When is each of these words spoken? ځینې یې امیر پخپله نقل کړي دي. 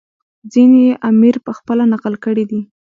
ځینې 0.51 0.79
یې 0.87 0.93
امیر 1.09 1.35
پخپله 1.45 1.83
نقل 1.93 2.13
کړي 2.25 2.43
دي. 2.51 2.61